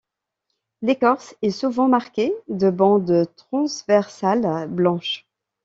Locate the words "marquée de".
1.87-2.71